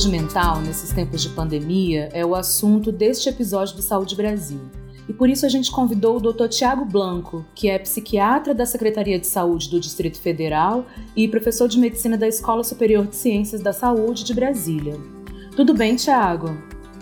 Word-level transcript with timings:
Saúde 0.00 0.08
mental 0.08 0.62
nesses 0.62 0.92
tempos 0.92 1.20
de 1.20 1.28
pandemia 1.28 2.08
é 2.14 2.24
o 2.24 2.34
assunto 2.34 2.90
deste 2.90 3.28
episódio 3.28 3.76
do 3.76 3.82
Saúde 3.82 4.16
Brasil. 4.16 4.60
E 5.06 5.12
por 5.12 5.28
isso 5.28 5.44
a 5.44 5.48
gente 5.48 5.70
convidou 5.70 6.16
o 6.16 6.20
Dr. 6.20 6.48
Tiago 6.48 6.86
Blanco, 6.86 7.44
que 7.54 7.68
é 7.68 7.78
psiquiatra 7.78 8.54
da 8.54 8.64
Secretaria 8.64 9.18
de 9.18 9.26
Saúde 9.26 9.68
do 9.68 9.78
Distrito 9.78 10.18
Federal 10.18 10.86
e 11.14 11.28
professor 11.28 11.68
de 11.68 11.78
medicina 11.78 12.16
da 12.16 12.26
Escola 12.26 12.64
Superior 12.64 13.06
de 13.06 13.14
Ciências 13.14 13.60
da 13.60 13.74
Saúde 13.74 14.24
de 14.24 14.32
Brasília. 14.32 14.96
Tudo 15.54 15.74
bem, 15.74 15.96
Tiago? 15.96 16.56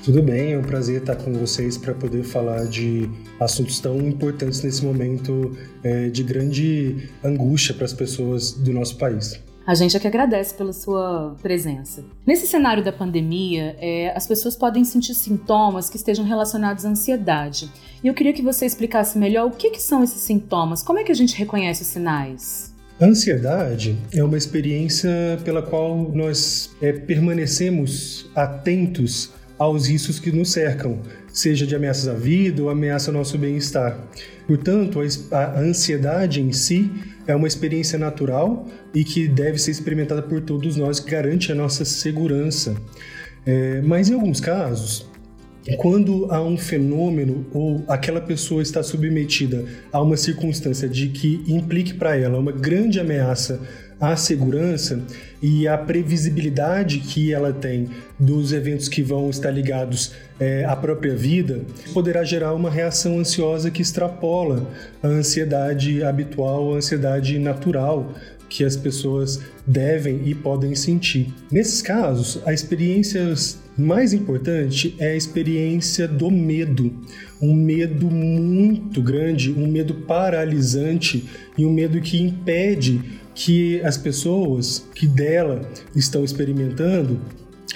Tudo 0.04 0.20
bem, 0.20 0.54
é 0.54 0.58
um 0.58 0.62
prazer 0.62 1.00
estar 1.00 1.14
com 1.14 1.32
vocês 1.34 1.78
para 1.78 1.94
poder 1.94 2.24
falar 2.24 2.64
de 2.64 3.08
assuntos 3.38 3.78
tão 3.78 3.96
importantes 3.98 4.60
nesse 4.62 4.84
momento 4.84 5.56
é, 5.84 6.08
de 6.08 6.24
grande 6.24 7.08
angústia 7.22 7.74
para 7.74 7.84
as 7.84 7.92
pessoas 7.92 8.50
do 8.50 8.72
nosso 8.72 8.96
país. 8.96 9.40
A 9.68 9.74
gente 9.74 9.94
é 9.94 10.00
que 10.00 10.06
agradece 10.06 10.54
pela 10.54 10.72
sua 10.72 11.36
presença. 11.42 12.02
Nesse 12.26 12.46
cenário 12.46 12.82
da 12.82 12.90
pandemia, 12.90 13.76
é, 13.78 14.10
as 14.16 14.26
pessoas 14.26 14.56
podem 14.56 14.82
sentir 14.82 15.12
sintomas 15.12 15.90
que 15.90 15.98
estejam 15.98 16.24
relacionados 16.24 16.86
à 16.86 16.88
ansiedade. 16.88 17.70
E 18.02 18.06
eu 18.06 18.14
queria 18.14 18.32
que 18.32 18.40
você 18.40 18.64
explicasse 18.64 19.18
melhor 19.18 19.46
o 19.46 19.50
que, 19.50 19.68
que 19.68 19.82
são 19.82 20.02
esses 20.02 20.22
sintomas, 20.22 20.82
como 20.82 20.98
é 20.98 21.04
que 21.04 21.12
a 21.12 21.14
gente 21.14 21.36
reconhece 21.36 21.82
os 21.82 21.88
sinais? 21.88 22.74
Ansiedade 22.98 23.98
é 24.10 24.24
uma 24.24 24.38
experiência 24.38 25.10
pela 25.44 25.60
qual 25.60 26.10
nós 26.14 26.70
é, 26.80 26.90
permanecemos 26.90 28.30
atentos 28.34 29.34
aos 29.58 29.86
riscos 29.86 30.18
que 30.18 30.32
nos 30.32 30.50
cercam, 30.50 30.98
seja 31.30 31.66
de 31.66 31.76
ameaças 31.76 32.08
à 32.08 32.14
vida 32.14 32.62
ou 32.62 32.70
ameaça 32.70 33.10
ao 33.10 33.14
nosso 33.14 33.36
bem-estar. 33.36 33.98
Portanto, 34.46 34.98
a 35.30 35.60
ansiedade 35.60 36.40
em 36.40 36.52
si 36.52 36.90
é 37.28 37.36
uma 37.36 37.46
experiência 37.46 37.98
natural 37.98 38.66
e 38.92 39.04
que 39.04 39.28
deve 39.28 39.58
ser 39.58 39.70
experimentada 39.70 40.22
por 40.22 40.40
todos 40.40 40.76
nós, 40.76 40.98
que 40.98 41.10
garante 41.10 41.52
a 41.52 41.54
nossa 41.54 41.84
segurança. 41.84 42.74
É, 43.46 43.80
mas 43.82 44.08
em 44.08 44.14
alguns 44.14 44.40
casos, 44.40 45.07
quando 45.76 46.26
há 46.30 46.42
um 46.42 46.56
fenômeno 46.56 47.46
ou 47.52 47.84
aquela 47.88 48.20
pessoa 48.20 48.62
está 48.62 48.82
submetida 48.82 49.64
a 49.92 50.00
uma 50.00 50.16
circunstância 50.16 50.88
de 50.88 51.08
que 51.08 51.42
implique 51.46 51.94
para 51.94 52.16
ela 52.16 52.38
uma 52.38 52.52
grande 52.52 52.98
ameaça 52.98 53.60
à 54.00 54.16
segurança 54.16 55.02
e 55.42 55.66
a 55.66 55.76
previsibilidade 55.76 57.00
que 57.00 57.32
ela 57.32 57.52
tem 57.52 57.88
dos 58.18 58.52
eventos 58.52 58.88
que 58.88 59.02
vão 59.02 59.28
estar 59.28 59.50
ligados 59.50 60.12
é, 60.38 60.64
à 60.64 60.76
própria 60.76 61.16
vida, 61.16 61.62
poderá 61.92 62.22
gerar 62.22 62.54
uma 62.54 62.70
reação 62.70 63.18
ansiosa 63.18 63.70
que 63.70 63.82
extrapola 63.82 64.70
a 65.02 65.08
ansiedade 65.08 66.02
habitual, 66.02 66.74
a 66.74 66.76
ansiedade 66.76 67.38
natural 67.38 68.14
que 68.48 68.64
as 68.64 68.76
pessoas 68.76 69.40
devem 69.66 70.22
e 70.24 70.34
podem 70.34 70.74
sentir. 70.74 71.32
Nesses 71.50 71.82
casos, 71.82 72.40
a 72.46 72.52
experiência 72.52 73.34
mais 73.76 74.12
importante 74.12 74.96
é 74.98 75.10
a 75.10 75.16
experiência 75.16 76.08
do 76.08 76.30
medo. 76.30 76.92
Um 77.40 77.54
medo 77.54 78.10
muito 78.10 79.00
grande, 79.00 79.52
um 79.52 79.68
medo 79.68 79.94
paralisante 79.94 81.28
e 81.56 81.64
um 81.64 81.72
medo 81.72 82.00
que 82.00 82.20
impede 82.20 83.00
que 83.34 83.80
as 83.82 83.96
pessoas 83.96 84.84
que 84.94 85.06
dela 85.06 85.60
estão 85.94 86.24
experimentando 86.24 87.20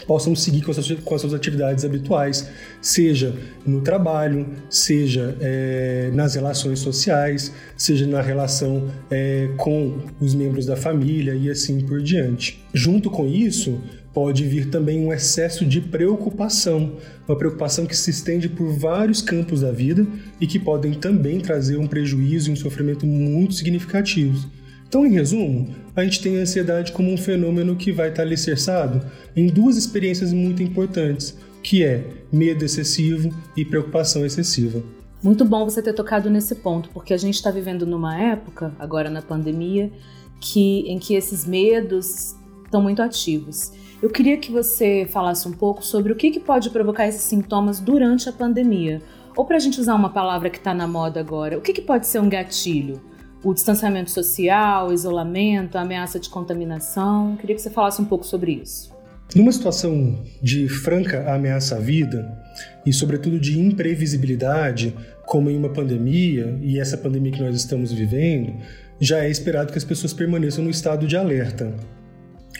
possam 0.06 0.34
seguir 0.34 0.62
com 0.62 0.70
as, 0.70 0.76
suas, 0.76 1.00
com 1.00 1.14
as 1.14 1.20
suas 1.20 1.34
atividades 1.34 1.84
habituais, 1.84 2.48
seja 2.80 3.34
no 3.66 3.80
trabalho, 3.80 4.46
seja 4.68 5.36
é, 5.40 6.10
nas 6.12 6.34
relações 6.34 6.78
sociais, 6.78 7.52
seja 7.76 8.06
na 8.06 8.20
relação 8.20 8.90
é, 9.10 9.48
com 9.56 9.98
os 10.20 10.34
membros 10.34 10.66
da 10.66 10.76
família 10.76 11.34
e 11.34 11.50
assim 11.50 11.80
por 11.80 12.02
diante. 12.02 12.62
Junto 12.72 13.10
com 13.10 13.26
isso, 13.26 13.80
pode 14.12 14.44
vir 14.46 14.68
também 14.68 15.00
um 15.00 15.12
excesso 15.12 15.64
de 15.64 15.80
preocupação, 15.80 16.96
uma 17.26 17.36
preocupação 17.36 17.86
que 17.86 17.96
se 17.96 18.10
estende 18.10 18.48
por 18.48 18.68
vários 18.72 19.22
campos 19.22 19.62
da 19.62 19.72
vida 19.72 20.06
e 20.40 20.46
que 20.46 20.58
podem 20.58 20.92
também 20.92 21.40
trazer 21.40 21.78
um 21.78 21.86
prejuízo 21.86 22.50
e 22.50 22.52
um 22.52 22.56
sofrimento 22.56 23.06
muito 23.06 23.54
significativos. 23.54 24.46
Então, 24.92 25.06
em 25.06 25.10
resumo, 25.10 25.74
a 25.96 26.04
gente 26.04 26.20
tem 26.20 26.36
a 26.36 26.42
ansiedade 26.42 26.92
como 26.92 27.10
um 27.10 27.16
fenômeno 27.16 27.74
que 27.74 27.90
vai 27.90 28.10
estar 28.10 28.24
alicerçado 28.24 29.00
em 29.34 29.46
duas 29.46 29.78
experiências 29.78 30.34
muito 30.34 30.62
importantes, 30.62 31.34
que 31.62 31.82
é 31.82 32.06
medo 32.30 32.62
excessivo 32.62 33.34
e 33.56 33.64
preocupação 33.64 34.22
excessiva. 34.22 34.82
Muito 35.22 35.46
bom 35.46 35.64
você 35.64 35.80
ter 35.80 35.94
tocado 35.94 36.28
nesse 36.28 36.56
ponto, 36.56 36.90
porque 36.90 37.14
a 37.14 37.16
gente 37.16 37.36
está 37.36 37.50
vivendo 37.50 37.86
numa 37.86 38.20
época, 38.20 38.74
agora 38.78 39.08
na 39.08 39.22
pandemia, 39.22 39.90
que, 40.38 40.80
em 40.80 40.98
que 40.98 41.14
esses 41.14 41.46
medos 41.46 42.36
estão 42.62 42.82
muito 42.82 43.00
ativos. 43.00 43.72
Eu 44.02 44.10
queria 44.10 44.36
que 44.36 44.52
você 44.52 45.08
falasse 45.10 45.48
um 45.48 45.52
pouco 45.52 45.82
sobre 45.82 46.12
o 46.12 46.16
que, 46.16 46.30
que 46.30 46.40
pode 46.40 46.68
provocar 46.68 47.08
esses 47.08 47.22
sintomas 47.22 47.80
durante 47.80 48.28
a 48.28 48.32
pandemia. 48.32 49.00
Ou 49.34 49.46
para 49.46 49.56
a 49.56 49.60
gente 49.60 49.80
usar 49.80 49.94
uma 49.94 50.10
palavra 50.10 50.50
que 50.50 50.58
está 50.58 50.74
na 50.74 50.86
moda 50.86 51.18
agora, 51.18 51.56
o 51.56 51.62
que, 51.62 51.72
que 51.72 51.80
pode 51.80 52.06
ser 52.06 52.18
um 52.18 52.28
gatilho? 52.28 53.00
O 53.44 53.52
distanciamento 53.52 54.10
social, 54.10 54.88
o 54.88 54.92
isolamento, 54.92 55.76
a 55.76 55.82
ameaça 55.82 56.18
de 56.18 56.28
contaminação. 56.28 57.36
Queria 57.36 57.56
que 57.56 57.62
você 57.62 57.70
falasse 57.70 58.00
um 58.00 58.04
pouco 58.04 58.24
sobre 58.24 58.52
isso. 58.52 58.92
Numa 59.34 59.50
situação 59.50 60.18
de 60.42 60.68
franca 60.68 61.32
ameaça 61.32 61.76
à 61.76 61.78
vida 61.78 62.38
e, 62.84 62.92
sobretudo, 62.92 63.40
de 63.40 63.58
imprevisibilidade, 63.58 64.94
como 65.24 65.50
em 65.50 65.56
uma 65.56 65.70
pandemia, 65.70 66.58
e 66.60 66.78
essa 66.78 66.98
pandemia 66.98 67.32
que 67.32 67.42
nós 67.42 67.56
estamos 67.56 67.90
vivendo, 67.90 68.54
já 69.00 69.24
é 69.24 69.30
esperado 69.30 69.72
que 69.72 69.78
as 69.78 69.84
pessoas 69.84 70.12
permaneçam 70.12 70.62
no 70.62 70.70
estado 70.70 71.06
de 71.06 71.16
alerta. 71.16 71.74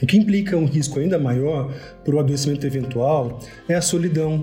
O 0.03 0.06
que 0.06 0.16
implica 0.16 0.56
um 0.56 0.65
risco 0.65 0.98
ainda 0.98 1.19
maior 1.19 1.72
para 2.03 2.16
o 2.16 2.19
adoecimento 2.19 2.66
eventual 2.66 3.38
é 3.69 3.75
a 3.75 3.82
solidão, 3.82 4.42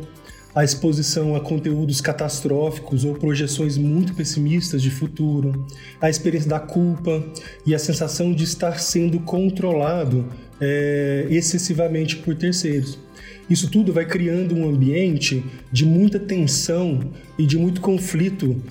a 0.54 0.64
exposição 0.64 1.36
a 1.36 1.40
conteúdos 1.40 2.02
catastróficos 2.02 3.06
ou 3.06 3.14
projeções 3.14 3.78
muito 3.78 4.14
pessimistas 4.14 4.82
de 4.82 4.90
futuro, 4.90 5.66
a 6.02 6.10
experiência 6.10 6.50
da 6.50 6.60
culpa 6.60 7.24
e 7.66 7.76
a 7.76 7.80
sensação 7.80 8.34
de 8.34 8.44
estar 8.44 8.80
sendo 8.80 9.20
controlado 9.20 10.28
é, 10.60 11.28
excessivamente 11.30 12.18
por 12.18 12.36
terceiros. 12.36 12.98
Isso 13.50 13.70
tudo 13.70 13.92
vai 13.92 14.06
criando 14.06 14.56
um 14.56 14.68
ambiente 14.68 15.44
de 15.72 15.86
muita 15.86 16.20
tensão 16.20 17.00
e 17.38 17.46
de 17.46 17.58
muito 17.58 17.82
conflito 17.82 18.62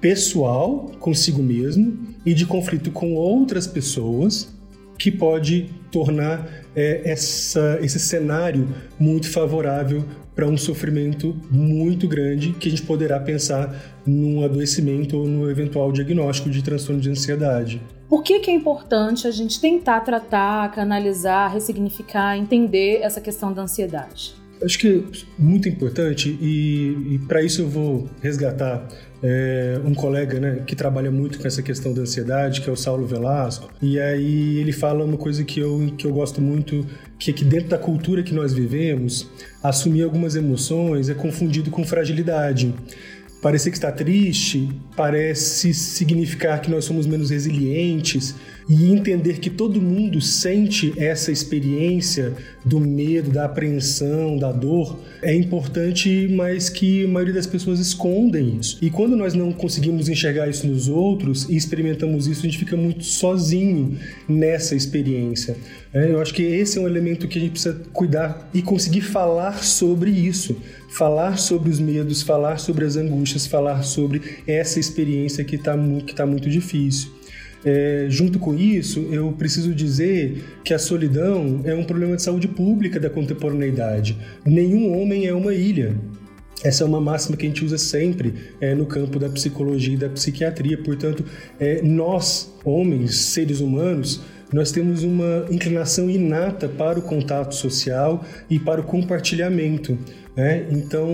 pessoal 0.00 0.92
consigo 0.98 1.42
mesmo 1.42 1.98
e 2.24 2.34
de 2.34 2.44
conflito 2.46 2.90
com 2.90 3.14
outras 3.14 3.66
pessoas 3.66 4.53
que 4.98 5.10
pode 5.10 5.70
tornar 5.90 6.48
é, 6.74 7.02
essa, 7.04 7.78
esse 7.80 7.98
cenário 7.98 8.68
muito 8.98 9.30
favorável 9.30 10.04
para 10.34 10.46
um 10.46 10.56
sofrimento 10.56 11.36
muito 11.50 12.08
grande 12.08 12.52
que 12.52 12.68
a 12.68 12.70
gente 12.70 12.82
poderá 12.82 13.20
pensar 13.20 13.74
num 14.04 14.44
adoecimento 14.44 15.16
ou 15.16 15.26
no 15.26 15.48
eventual 15.48 15.92
diagnóstico 15.92 16.50
de 16.50 16.62
transtorno 16.62 17.00
de 17.00 17.08
ansiedade. 17.08 17.80
Por 18.08 18.22
que, 18.22 18.40
que 18.40 18.50
é 18.50 18.54
importante 18.54 19.26
a 19.26 19.30
gente 19.30 19.60
tentar 19.60 20.00
tratar, 20.00 20.70
canalizar, 20.72 21.52
ressignificar, 21.52 22.36
entender 22.36 23.00
essa 23.02 23.20
questão 23.20 23.52
da 23.52 23.62
ansiedade? 23.62 24.34
Acho 24.64 24.78
que 24.78 25.04
muito 25.38 25.68
importante 25.68 26.38
e, 26.40 27.14
e 27.14 27.18
para 27.28 27.42
isso 27.42 27.62
eu 27.62 27.68
vou 27.68 28.08
resgatar 28.22 28.88
é, 29.22 29.78
um 29.84 29.94
colega 29.94 30.40
né, 30.40 30.62
que 30.66 30.74
trabalha 30.74 31.10
muito 31.10 31.38
com 31.38 31.46
essa 31.46 31.62
questão 31.62 31.92
da 31.92 32.02
ansiedade, 32.02 32.60
que 32.60 32.68
é 32.68 32.72
o 32.72 32.76
Saulo 32.76 33.06
Velasco, 33.06 33.70
e 33.80 33.98
aí 33.98 34.58
ele 34.58 34.72
fala 34.72 35.04
uma 35.04 35.16
coisa 35.16 35.44
que 35.44 35.60
eu, 35.60 35.92
que 35.98 36.06
eu 36.06 36.12
gosto 36.12 36.40
muito, 36.40 36.86
que 37.18 37.30
é 37.30 37.34
que 37.34 37.44
dentro 37.44 37.68
da 37.68 37.78
cultura 37.78 38.22
que 38.22 38.34
nós 38.34 38.52
vivemos, 38.52 39.30
assumir 39.62 40.02
algumas 40.02 40.34
emoções 40.34 41.08
é 41.08 41.14
confundido 41.14 41.70
com 41.70 41.84
fragilidade. 41.84 42.74
Parecer 43.42 43.70
que 43.70 43.76
está 43.76 43.92
triste 43.92 44.70
parece 44.96 45.74
significar 45.74 46.60
que 46.62 46.70
nós 46.70 46.86
somos 46.86 47.06
menos 47.06 47.28
resilientes, 47.28 48.34
e 48.68 48.90
entender 48.90 49.38
que 49.40 49.50
todo 49.50 49.80
mundo 49.80 50.20
sente 50.20 50.92
essa 50.96 51.30
experiência 51.30 52.34
do 52.64 52.80
medo, 52.80 53.30
da 53.30 53.44
apreensão, 53.44 54.38
da 54.38 54.50
dor, 54.50 54.98
é 55.22 55.34
importante, 55.34 56.28
mas 56.30 56.68
que 56.68 57.04
a 57.04 57.08
maioria 57.08 57.34
das 57.34 57.46
pessoas 57.46 57.78
escondem 57.78 58.58
isso. 58.60 58.78
E 58.80 58.90
quando 58.90 59.16
nós 59.16 59.34
não 59.34 59.52
conseguimos 59.52 60.08
enxergar 60.08 60.48
isso 60.48 60.66
nos 60.66 60.88
outros 60.88 61.48
e 61.48 61.56
experimentamos 61.56 62.26
isso, 62.26 62.40
a 62.40 62.44
gente 62.44 62.58
fica 62.58 62.76
muito 62.76 63.04
sozinho 63.04 63.98
nessa 64.28 64.74
experiência. 64.74 65.56
É, 65.92 66.10
eu 66.10 66.20
acho 66.20 66.34
que 66.34 66.42
esse 66.42 66.78
é 66.78 66.80
um 66.80 66.86
elemento 66.88 67.28
que 67.28 67.38
a 67.38 67.40
gente 67.40 67.52
precisa 67.52 67.80
cuidar 67.92 68.50
e 68.52 68.62
conseguir 68.62 69.02
falar 69.02 69.62
sobre 69.62 70.10
isso. 70.10 70.56
Falar 70.88 71.38
sobre 71.38 71.70
os 71.70 71.80
medos, 71.80 72.22
falar 72.22 72.58
sobre 72.58 72.84
as 72.84 72.96
angústias, 72.96 73.46
falar 73.46 73.82
sobre 73.82 74.22
essa 74.46 74.78
experiência 74.78 75.42
que 75.44 75.56
está 75.56 75.76
que 76.06 76.14
tá 76.14 76.24
muito 76.24 76.48
difícil. 76.48 77.10
É, 77.64 78.06
junto 78.08 78.38
com 78.38 78.54
isso, 78.54 79.00
eu 79.10 79.32
preciso 79.32 79.74
dizer 79.74 80.44
que 80.62 80.74
a 80.74 80.78
solidão 80.78 81.62
é 81.64 81.74
um 81.74 81.84
problema 81.84 82.16
de 82.16 82.22
saúde 82.22 82.46
pública 82.46 83.00
da 83.00 83.08
contemporaneidade. 83.08 84.18
Nenhum 84.44 85.00
homem 85.00 85.26
é 85.26 85.32
uma 85.32 85.54
ilha. 85.54 85.96
Essa 86.62 86.84
é 86.84 86.86
uma 86.86 87.00
máxima 87.00 87.36
que 87.36 87.44
a 87.44 87.48
gente 87.48 87.64
usa 87.64 87.76
sempre 87.76 88.34
é, 88.60 88.74
no 88.74 88.86
campo 88.86 89.18
da 89.18 89.28
psicologia 89.28 89.94
e 89.94 89.98
da 89.98 90.08
psiquiatria. 90.08 90.78
Portanto, 90.78 91.24
é, 91.58 91.82
nós, 91.82 92.54
homens, 92.64 93.16
seres 93.16 93.60
humanos, 93.60 94.22
nós 94.52 94.70
temos 94.70 95.02
uma 95.02 95.46
inclinação 95.50 96.08
inata 96.08 96.68
para 96.68 96.98
o 96.98 97.02
contato 97.02 97.54
social 97.54 98.24
e 98.48 98.58
para 98.58 98.80
o 98.80 98.84
compartilhamento. 98.84 99.98
Né? 100.36 100.66
Então 100.70 101.08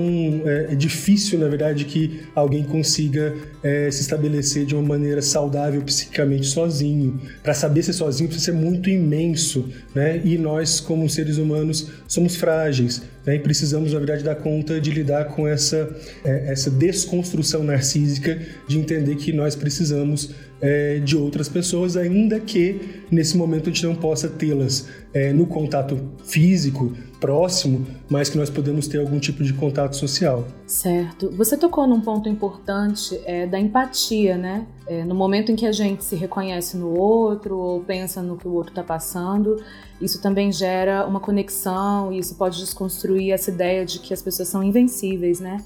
é, 0.46 0.72
é, 0.72 0.75
difícil, 0.75 1.38
na 1.38 1.46
verdade, 1.46 1.84
que 1.84 2.22
alguém 2.34 2.64
consiga 2.64 3.34
é, 3.62 3.90
se 3.90 4.00
estabelecer 4.00 4.64
de 4.64 4.75
uma 4.75 4.82
maneira 4.82 5.20
saudável 5.20 5.82
psiquicamente 5.82 6.46
sozinho. 6.46 7.20
Para 7.43 7.52
saber 7.52 7.82
ser 7.82 7.93
sozinho 7.93 8.28
precisa 8.28 8.52
ser 8.52 8.58
muito 8.58 8.88
imenso, 8.88 9.69
né? 9.94 10.22
E 10.25 10.38
nós, 10.38 10.81
como 10.81 11.08
seres 11.08 11.37
humanos, 11.37 11.90
somos 12.08 12.37
frágeis 12.37 13.02
né? 13.26 13.37
e 13.37 13.38
precisamos, 13.38 13.93
na 13.93 13.99
verdade, 13.99 14.25
dar 14.25 14.37
conta 14.37 14.81
de 14.81 14.90
lidar 14.90 15.26
com 15.26 15.46
essa, 15.46 15.94
é, 16.25 16.52
essa 16.52 16.70
desconstrução 16.70 17.62
narcísica 17.62 18.40
de 18.66 18.78
entender 18.78 19.16
que 19.16 19.34
nós 19.34 19.55
precisamos 19.55 20.31
é, 20.62 20.99
de 20.99 21.16
outras 21.16 21.49
pessoas, 21.49 21.96
ainda 21.96 22.40
que 22.40 23.02
nesse 23.11 23.37
momento 23.37 23.69
a 23.69 23.73
gente 23.73 23.84
não 23.84 23.94
possa 23.94 24.28
tê-las 24.28 24.88
é, 25.12 25.32
no 25.32 25.46
contato 25.46 25.99
físico 26.25 26.94
próximo, 27.20 27.87
mas 28.08 28.31
que 28.31 28.38
nós 28.38 28.49
podemos 28.49 28.88
ter 28.88 28.99
algum 28.99 29.20
tipo 29.20 29.44
de 29.44 29.52
contato 29.52 29.94
social. 29.94 30.44
Certo. 30.67 31.31
Você 31.37 31.56
tocou 31.56 31.87
num 31.87 32.00
ponto 32.00 32.28
importante 32.28 33.20
é, 33.25 33.46
da 33.46 33.61
empatia, 33.61 34.38
né? 34.38 34.67
É, 34.87 35.05
no 35.05 35.14
momento 35.14 35.52
em 35.52 35.56
que 35.56 35.67
a 35.67 35.72
gente 35.72 36.02
se 36.02 36.17
reconhece 36.17 36.76
no 36.76 36.99
outro 36.99 37.56
ou 37.56 37.81
pensa 37.81 38.22
no 38.22 38.37
que 38.37 38.49
o 38.49 38.52
outro 38.52 38.70
está 38.70 38.82
passando, 38.82 39.62
isso 40.00 40.20
também 40.20 40.50
gera 40.50 41.06
uma 41.06 41.20
conexão 41.20 42.11
e 42.12 42.19
isso 42.19 42.34
pode 42.34 42.58
desconstruir 42.58 43.32
essa 43.32 43.50
ideia 43.50 43.84
de 43.84 43.99
que 43.99 44.14
as 44.14 44.23
pessoas 44.23 44.49
são 44.49 44.62
invencíveis, 44.62 45.38
né? 45.38 45.58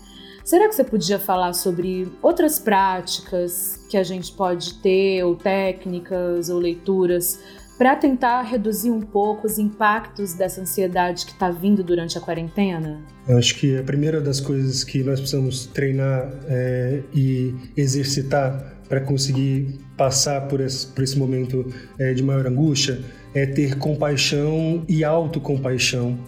Será 0.45 0.69
que 0.69 0.75
você 0.75 0.85
podia 0.85 1.19
falar 1.19 1.55
sobre 1.55 2.12
outras 2.21 2.59
práticas 2.59 3.83
que 3.89 3.97
a 3.97 4.03
gente 4.03 4.31
pode 4.31 4.75
ter, 4.75 5.25
ou 5.25 5.35
técnicas, 5.35 6.50
ou 6.50 6.59
leituras, 6.59 7.41
para 7.76 7.97
tentar 7.97 8.43
reduzir 8.43 8.91
um 8.91 9.00
pouco 9.00 9.47
os 9.47 9.59
impactos 9.59 10.35
dessa 10.35 10.61
ansiedade 10.61 11.26
que 11.26 11.32
está 11.32 11.50
vindo 11.50 11.82
durante 11.82 12.17
a 12.17 12.21
quarentena? 12.21 13.03
Eu 13.26 13.38
acho 13.38 13.56
que 13.56 13.76
a 13.76 13.82
primeira 13.82 14.21
das 14.21 14.41
coisas 14.41 14.85
que 14.85 15.03
nós 15.03 15.19
precisamos 15.19 15.67
treinar 15.67 16.31
é, 16.47 17.03
e 17.12 17.55
exercitar 17.76 18.75
para 18.88 19.00
conseguir 19.00 19.81
passar 19.97 20.43
por 20.43 20.61
esse, 20.61 20.87
por 20.88 21.03
esse 21.03 21.19
momento 21.19 21.67
é, 21.99 22.12
de 22.12 22.23
maior 22.23 22.47
angústia 22.47 23.00
é 23.35 23.47
ter 23.47 23.76
compaixão 23.79 24.85
e 24.88 25.03
autocompaixão. 25.03 26.19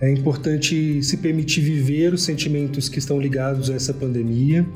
É 0.00 0.10
importante 0.10 1.02
se 1.02 1.16
permitir 1.16 1.62
viver 1.62 2.12
os 2.12 2.22
sentimentos 2.22 2.88
que 2.88 2.98
estão 2.98 3.18
ligados 3.18 3.70
a 3.70 3.74
essa 3.74 3.94
pandemia, 3.94 4.66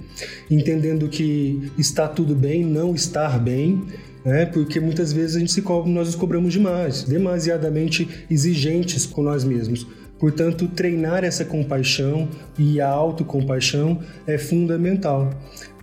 entendendo 0.50 1.08
que 1.08 1.70
está 1.76 2.08
tudo 2.08 2.34
bem, 2.34 2.64
não 2.64 2.94
estar 2.94 3.38
bem, 3.38 3.84
né? 4.24 4.46
porque 4.46 4.80
muitas 4.80 5.12
vezes 5.12 5.36
a 5.36 5.38
gente 5.38 5.52
se 5.52 5.62
cobra, 5.62 5.90
nós 5.90 6.06
nos 6.08 6.16
cobramos 6.16 6.52
demais, 6.52 7.04
demasiadamente 7.04 8.26
exigentes 8.30 9.06
com 9.06 9.22
nós 9.22 9.44
mesmos. 9.44 9.86
Portanto, 10.18 10.68
treinar 10.68 11.24
essa 11.24 11.46
compaixão 11.46 12.28
e 12.58 12.78
a 12.78 12.88
autocompaixão 12.88 14.00
é 14.26 14.36
fundamental. 14.36 15.30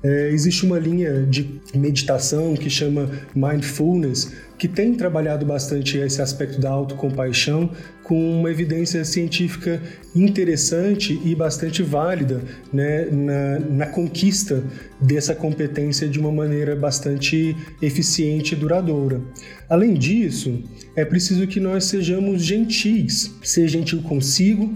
É, 0.03 0.29
existe 0.29 0.63
uma 0.63 0.77
linha 0.77 1.23
de 1.23 1.59
meditação 1.73 2.55
que 2.55 2.69
chama 2.69 3.09
Mindfulness, 3.35 4.31
que 4.57 4.67
tem 4.67 4.93
trabalhado 4.93 5.45
bastante 5.45 5.97
esse 5.97 6.21
aspecto 6.21 6.59
da 6.59 6.69
autocompaixão 6.69 7.71
com 8.03 8.39
uma 8.39 8.49
evidência 8.49 9.03
científica 9.05 9.81
interessante 10.15 11.19
e 11.23 11.35
bastante 11.35 11.83
válida 11.83 12.41
né, 12.73 13.05
na, 13.11 13.59
na 13.59 13.85
conquista 13.85 14.63
dessa 14.99 15.35
competência 15.35 16.07
de 16.07 16.19
uma 16.19 16.31
maneira 16.31 16.75
bastante 16.75 17.55
eficiente 17.81 18.55
e 18.55 18.57
duradoura. 18.57 19.21
Além 19.69 19.93
disso, 19.93 20.63
é 20.95 21.05
preciso 21.05 21.45
que 21.45 21.59
nós 21.59 21.85
sejamos 21.85 22.41
gentis, 22.43 23.35
ser 23.43 23.67
gentil 23.67 24.01
consigo 24.01 24.73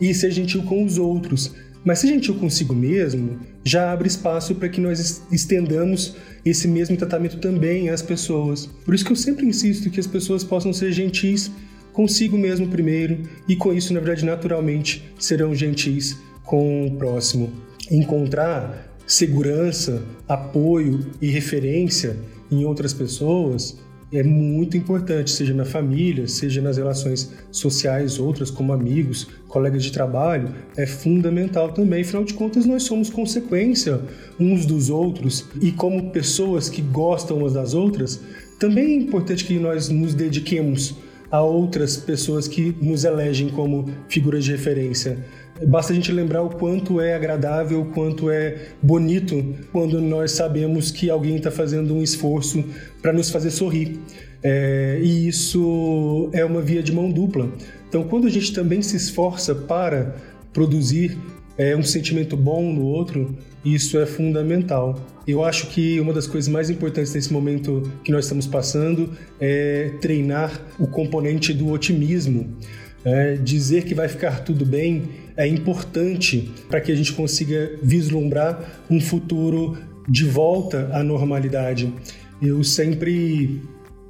e 0.00 0.12
ser 0.12 0.30
gentil 0.30 0.62
com 0.62 0.84
os 0.84 0.98
outros 0.98 1.54
mas 1.84 1.98
ser 1.98 2.08
gentil 2.08 2.34
consigo 2.34 2.74
mesmo 2.74 3.38
já 3.64 3.92
abre 3.92 4.08
espaço 4.08 4.54
para 4.54 4.68
que 4.68 4.80
nós 4.80 5.22
estendamos 5.30 6.16
esse 6.44 6.66
mesmo 6.66 6.96
tratamento 6.96 7.38
também 7.38 7.90
às 7.90 8.02
pessoas. 8.02 8.66
Por 8.84 8.94
isso 8.94 9.04
que 9.04 9.12
eu 9.12 9.16
sempre 9.16 9.46
insisto 9.46 9.90
que 9.90 10.00
as 10.00 10.06
pessoas 10.06 10.42
possam 10.42 10.72
ser 10.72 10.92
gentis 10.92 11.50
consigo 11.92 12.38
mesmo 12.38 12.68
primeiro 12.68 13.22
e 13.48 13.56
com 13.56 13.72
isso, 13.72 13.92
na 13.92 14.00
verdade, 14.00 14.24
naturalmente 14.24 15.04
serão 15.18 15.54
gentis 15.54 16.16
com 16.44 16.86
o 16.86 16.96
próximo. 16.96 17.52
Encontrar 17.90 18.96
segurança, 19.06 20.02
apoio 20.28 21.00
e 21.20 21.28
referência 21.28 22.16
em 22.50 22.64
outras 22.64 22.92
pessoas 22.92 23.76
é 24.12 24.22
muito 24.22 24.76
importante, 24.76 25.30
seja 25.30 25.54
na 25.54 25.64
família, 25.64 26.26
seja 26.26 26.60
nas 26.60 26.76
relações 26.76 27.32
sociais 27.50 28.18
outras, 28.18 28.50
como 28.50 28.72
amigos, 28.72 29.28
colegas 29.46 29.84
de 29.84 29.92
trabalho, 29.92 30.52
é 30.76 30.86
fundamental 30.86 31.72
também. 31.72 32.02
Afinal 32.02 32.24
de 32.24 32.34
contas, 32.34 32.66
nós 32.66 32.82
somos 32.82 33.08
consequência 33.08 34.00
uns 34.38 34.66
dos 34.66 34.90
outros 34.90 35.46
e, 35.60 35.70
como 35.70 36.10
pessoas 36.10 36.68
que 36.68 36.82
gostam 36.82 37.38
umas 37.38 37.52
das 37.52 37.72
outras, 37.72 38.20
também 38.58 38.84
é 38.84 38.94
importante 38.96 39.44
que 39.44 39.58
nós 39.58 39.88
nos 39.88 40.12
dediquemos 40.12 40.96
a 41.30 41.40
outras 41.40 41.96
pessoas 41.96 42.48
que 42.48 42.74
nos 42.82 43.04
elegem 43.04 43.48
como 43.48 43.88
figuras 44.08 44.44
de 44.44 44.50
referência. 44.50 45.18
Basta 45.66 45.92
a 45.92 45.96
gente 45.96 46.10
lembrar 46.10 46.42
o 46.42 46.50
quanto 46.50 47.00
é 47.00 47.14
agradável, 47.14 47.82
o 47.82 47.86
quanto 47.86 48.30
é 48.30 48.68
bonito 48.82 49.54
quando 49.72 50.00
nós 50.00 50.32
sabemos 50.32 50.90
que 50.90 51.10
alguém 51.10 51.36
está 51.36 51.50
fazendo 51.50 51.94
um 51.94 52.02
esforço 52.02 52.64
para 53.02 53.12
nos 53.12 53.30
fazer 53.30 53.50
sorrir. 53.50 53.98
É, 54.42 54.98
e 55.02 55.28
isso 55.28 56.30
é 56.32 56.44
uma 56.44 56.62
via 56.62 56.82
de 56.82 56.92
mão 56.92 57.10
dupla. 57.10 57.50
Então, 57.88 58.04
quando 58.04 58.26
a 58.26 58.30
gente 58.30 58.52
também 58.52 58.80
se 58.80 58.96
esforça 58.96 59.54
para 59.54 60.16
produzir 60.52 61.18
é, 61.58 61.76
um 61.76 61.82
sentimento 61.82 62.36
bom 62.36 62.72
no 62.72 62.86
outro, 62.86 63.36
isso 63.64 63.98
é 63.98 64.06
fundamental. 64.06 64.98
Eu 65.26 65.44
acho 65.44 65.66
que 65.66 66.00
uma 66.00 66.12
das 66.12 66.26
coisas 66.26 66.50
mais 66.50 66.70
importantes 66.70 67.12
nesse 67.12 67.32
momento 67.32 67.82
que 68.02 68.10
nós 68.10 68.24
estamos 68.24 68.46
passando 68.46 69.10
é 69.38 69.92
treinar 70.00 70.58
o 70.78 70.86
componente 70.86 71.52
do 71.52 71.68
otimismo. 71.70 72.56
É, 73.04 73.34
dizer 73.34 73.84
que 73.84 73.94
vai 73.94 74.08
ficar 74.08 74.44
tudo 74.44 74.64
bem 74.64 75.02
é 75.36 75.46
importante 75.46 76.50
para 76.68 76.80
que 76.80 76.92
a 76.92 76.94
gente 76.94 77.12
consiga 77.12 77.78
vislumbrar 77.82 78.84
um 78.90 79.00
futuro 79.00 79.76
de 80.08 80.24
volta 80.24 80.90
à 80.92 81.02
normalidade. 81.02 81.92
Eu 82.42 82.64
sempre 82.64 83.62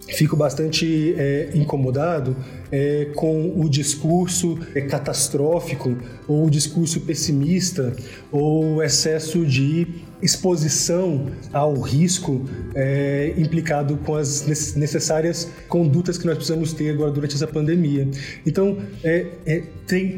fico 0.08 0.36
bastante 0.36 1.14
é, 1.16 1.50
incomodado 1.54 2.36
é, 2.70 3.08
com 3.14 3.60
o 3.60 3.68
discurso 3.68 4.58
é, 4.74 4.80
catastrófico 4.82 5.96
ou 6.26 6.46
o 6.46 6.50
discurso 6.50 7.00
pessimista 7.00 7.94
ou 8.30 8.76
o 8.76 8.82
excesso 8.82 9.44
de 9.44 9.86
exposição 10.22 11.26
ao 11.52 11.80
risco 11.80 12.44
é, 12.74 13.32
implicado 13.36 13.96
com 13.98 14.14
as 14.14 14.46
necessárias 14.76 15.50
condutas 15.68 16.18
que 16.18 16.26
nós 16.26 16.36
precisamos 16.36 16.72
ter 16.72 16.90
agora 16.90 17.10
durante 17.10 17.34
essa 17.34 17.46
pandemia. 17.46 18.06
Então, 18.46 18.78
é, 19.02 19.26
é 19.46 19.62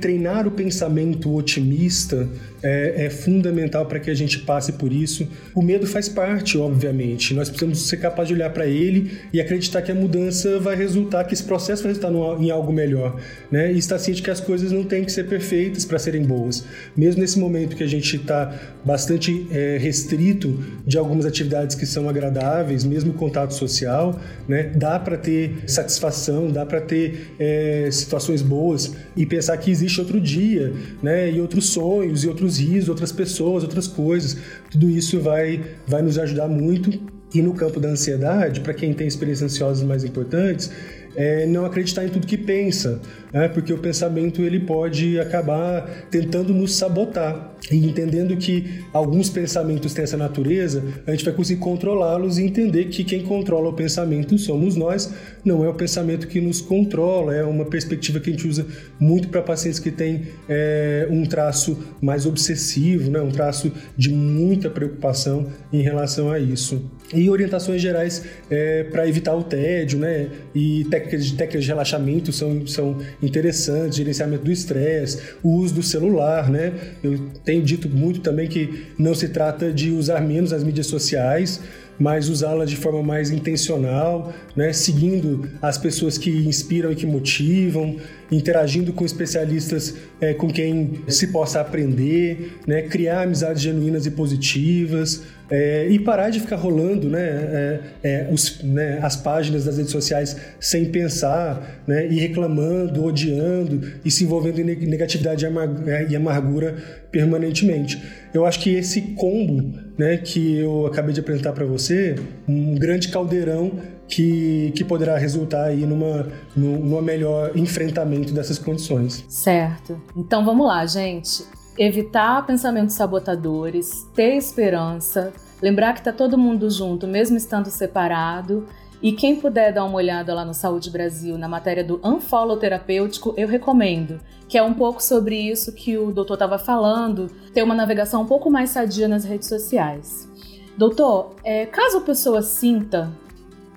treinar 0.01 0.47
o 0.47 0.51
pensamento 0.51 1.35
otimista 1.35 2.29
é, 2.63 3.07
é 3.07 3.11
fundamental 3.11 3.87
para 3.87 3.99
que 3.99 4.11
a 4.11 4.15
gente 4.15 4.41
passe 4.41 4.73
por 4.73 4.93
isso. 4.93 5.27
O 5.55 5.63
medo 5.63 5.87
faz 5.87 6.09
parte, 6.09 6.57
obviamente. 6.59 7.35
Nós 7.35 7.49
precisamos 7.49 7.89
ser 7.89 7.97
capazes 7.97 8.29
de 8.29 8.35
olhar 8.35 8.51
para 8.51 8.67
ele 8.67 9.19
e 9.33 9.41
acreditar 9.41 9.83
que 9.83 9.91
a 9.91 9.95
mudança 9.95 10.61
vai 10.61 10.77
resultar, 10.77 11.25
que 11.25 11.35
esse 11.35 11.43
processo 11.43 11.83
vai 11.83 11.91
resultar 11.91 12.11
no, 12.11 12.42
em 12.43 12.51
algo 12.51 12.73
melhor, 12.73 13.17
né? 13.51 13.73
E 13.73 13.79
estar 13.79 13.99
ciente 13.99 14.23
que 14.23 14.31
as 14.31 14.41
coisas 14.41 14.73
não 14.73 14.85
têm 14.85 15.05
que 15.05 15.13
ser 15.13 15.25
perfeitas 15.25 15.85
para 15.85 15.99
serem 15.99 16.23
boas. 16.23 16.65
Mesmo 16.97 17.21
nesse 17.21 17.39
momento 17.39 17.77
que 17.77 17.83
a 17.83 17.87
gente 17.87 18.17
está 18.17 18.59
bastante 18.85 19.47
é, 19.51 19.79
restrito 19.79 20.59
de 20.87 20.99
algumas 20.99 21.25
atividades 21.25 21.77
que 21.77 21.87
são 21.87 22.09
agradáveis, 22.09 22.85
mesmo 22.85 23.13
contato 23.13 23.55
social, 23.55 24.19
né? 24.49 24.73
Dá 24.75 24.99
para 24.99 25.17
ter 25.17 25.65
satisfação, 25.67 26.51
dá 26.51 26.67
para 26.67 26.81
ter 26.81 27.35
é, 27.39 27.89
situações 27.91 28.43
boas 28.43 28.95
e 29.17 29.25
pensar 29.25 29.57
que 29.57 29.71
existe 29.71 30.01
outro 30.01 30.21
dia, 30.21 30.73
né? 31.03 31.31
E 31.31 31.41
outros 31.41 31.69
sonhos, 31.69 32.25
e 32.25 32.29
outros 32.29 32.59
risos, 32.59 32.89
outras 32.89 33.13
pessoas, 33.13 33.63
outras 33.63 33.87
coisas. 33.87 34.37
Tudo 34.71 34.89
isso 34.91 35.21
vai, 35.21 35.61
vai 35.87 36.03
nos 36.03 36.19
ajudar 36.19 36.49
muito. 36.49 37.13
E 37.35 37.41
no 37.41 37.55
campo 37.55 37.81
da 37.81 37.89
ansiedade, 37.89 38.61
para 38.61 38.75
quem 38.75 38.93
tem 38.93 39.07
experiências 39.07 39.51
ansiosas 39.51 39.83
mais 39.83 40.05
importantes, 40.05 40.71
é 41.15 41.47
não 41.47 41.65
acreditar 41.65 42.05
em 42.05 42.09
tudo 42.09 42.27
que 42.27 42.39
pensa, 42.39 43.01
né? 43.33 43.49
porque 43.49 43.73
o 43.73 43.79
pensamento 43.79 44.43
ele 44.43 44.61
pode 44.61 45.19
acabar 45.19 46.07
tentando 46.11 46.53
nos 46.53 46.75
sabotar. 46.75 47.51
E 47.71 47.77
entendendo 47.77 48.37
que 48.37 48.85
alguns 48.93 49.31
pensamentos 49.31 49.95
têm 49.95 50.03
essa 50.03 50.17
natureza, 50.17 50.83
a 51.07 51.13
gente 51.13 51.25
vai 51.25 51.33
conseguir 51.33 51.61
controlá-los 51.61 52.37
e 52.37 52.43
entender 52.43 52.87
que 52.87 53.05
quem 53.05 53.23
controla 53.23 53.69
o 53.69 53.73
pensamento 53.73 54.37
somos 54.37 54.75
nós, 54.75 55.13
não 55.45 55.65
é 55.65 55.69
o 55.69 55.75
pensamento 55.75 56.27
que 56.27 56.41
nos 56.41 56.61
controla, 56.61 57.35
é 57.35 57.45
uma 57.45 57.65
perspectiva 57.65 58.19
que 58.19 58.31
a 58.31 58.33
gente 58.33 58.49
usa 58.49 58.67
muito 58.99 59.29
para 59.29 59.41
pacientes 59.43 59.79
que 59.79 59.93
têm 59.93 60.23
é, 60.49 61.07
um 61.09 61.25
traço 61.25 61.79
mais 62.01 62.27
obsessivo, 62.27 63.11
né? 63.11 63.21
um 63.21 63.31
traço 63.31 63.71
de 63.97 64.11
muita 64.11 64.69
preocupação 64.69 65.47
em 65.73 65.83
relação 65.83 66.31
a 66.31 66.41
isso. 66.41 66.91
E 67.13 67.29
orientações 67.29 67.81
gerais 67.81 68.25
é, 68.51 68.85
para 68.85 69.07
evitar 69.09 69.35
o 69.35 69.43
tédio, 69.43 69.99
né? 69.99 70.29
E 70.55 70.85
técnicas 70.91 71.27
de, 71.27 71.35
técnicas 71.35 71.65
de 71.65 71.69
relaxamento 71.69 72.33
são, 72.33 72.67
são 72.67 72.99
interessantes, 73.23 73.97
gerenciamento 73.97 74.45
do 74.45 74.53
estresse, 74.53 75.21
o 75.43 75.51
uso 75.57 75.75
do 75.75 75.83
celular, 75.83 76.51
né? 76.51 76.73
Eu 77.03 77.19
tenho 77.45 77.63
dito 77.63 77.89
muito 77.89 78.21
também 78.21 78.49
que 78.49 78.87
não 78.99 79.15
se 79.15 79.29
trata 79.29 79.73
de 79.73 79.91
usar 79.91 80.21
menos 80.21 80.53
as 80.53 80.65
mídias 80.65 80.87
sociais, 80.87 81.61
mas 81.99 82.29
usá-la 82.29 82.65
de 82.65 82.77
forma 82.77 83.03
mais 83.03 83.31
intencional, 83.31 84.33
né? 84.57 84.73
seguindo 84.73 85.49
as 85.61 85.79
pessoas 85.79 86.19
que 86.19 86.31
inspiram 86.31 86.91
e 86.91 86.97
que 86.97 87.07
motivam, 87.07 87.97
interagindo 88.33 88.93
com 88.93 89.05
especialistas 89.05 89.95
é, 90.21 90.33
com 90.35 90.49
quem 90.49 91.03
se 91.09 91.29
possa 91.29 91.61
aprender, 91.61 92.59
né? 92.67 92.83
criar 92.83 93.23
amizades 93.23 93.63
genuínas 93.63 94.07
e 94.07 94.11
positivas, 94.11 95.23
é, 95.53 95.87
e 95.87 95.99
parar 95.99 96.31
de 96.31 96.41
ficar 96.41 96.57
rolando 96.57 97.11
né, 97.11 97.21
é, 97.21 97.81
é, 98.03 98.29
os, 98.33 98.63
né, 98.63 98.99
as 99.03 99.17
páginas 99.17 99.67
das 99.67 99.77
redes 99.77 99.93
sociais 99.93 100.35
sem 100.59 100.87
pensar, 100.87 101.83
né, 101.87 102.07
e 102.07 102.19
reclamando, 102.19 103.05
odiando 103.05 103.93
e 104.03 104.11
se 104.11 104.25
envolvendo 104.25 104.61
em 104.61 104.87
negatividade 104.87 105.45
é, 105.45 106.07
e 106.09 106.17
amargura 106.17 106.77
permanentemente. 107.11 108.03
Eu 108.33 108.47
acho 108.47 108.61
que 108.61 108.71
esse 108.71 109.03
combo 109.15 109.79
né, 109.99 110.17
que 110.17 110.57
eu 110.57 110.87
acabei 110.87 111.13
de 111.13 111.21
apresentar 111.21 111.53
para 111.53 111.67
você, 111.67 112.15
um 112.49 112.75
grande 112.75 113.09
caldeirão 113.09 113.79
que, 114.13 114.73
que 114.77 114.85
poderá 114.85 115.17
resultar 115.17 115.65
aí 115.65 115.87
numa, 115.87 116.29
numa 116.55 117.01
melhor 117.01 117.57
enfrentamento 117.57 118.33
dessas 118.35 118.59
condições. 118.59 119.25
Certo. 119.27 120.01
Então 120.15 120.45
vamos 120.45 120.67
lá, 120.67 120.85
gente 120.85 121.45
evitar 121.79 122.45
pensamentos 122.47 122.95
sabotadores, 122.95 124.07
ter 124.15 124.37
esperança, 124.37 125.33
lembrar 125.61 125.95
que 125.95 126.01
está 126.01 126.13
todo 126.13 126.37
mundo 126.37 126.69
junto, 126.69 127.07
mesmo 127.07 127.39
estando 127.39 127.71
separado. 127.71 128.67
E 129.01 129.13
quem 129.13 129.37
puder 129.37 129.73
dar 129.73 129.85
uma 129.85 129.97
olhada 129.97 130.35
lá 130.35 130.45
no 130.45 130.53
Saúde 130.53 130.91
Brasil, 130.91 131.39
na 131.39 131.49
matéria 131.49 131.83
do 131.83 131.99
Unfollow 132.05 132.59
Terapêutico, 132.59 133.33
eu 133.39 133.49
recomendo, 133.49 134.21
que 134.47 134.59
é 134.59 134.63
um 134.63 134.75
pouco 134.75 135.03
sobre 135.03 135.35
isso 135.35 135.73
que 135.73 135.97
o 135.97 136.13
doutor 136.13 136.35
estava 136.35 136.59
falando, 136.59 137.29
ter 137.55 137.63
uma 137.63 137.75
navegação 137.75 138.21
um 138.21 138.27
pouco 138.27 138.51
mais 138.51 138.69
sadia 138.69 139.09
nas 139.09 139.25
redes 139.25 139.49
sociais. 139.49 140.29
Doutor, 140.77 141.35
é, 141.43 141.67
caso 141.67 141.99
a 141.99 142.03
pessoa 142.03 142.43
sinta 142.43 143.11